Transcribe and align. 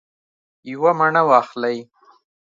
یوه 0.71 0.91
مڼه 0.99 1.21
واخلئ 1.29 1.77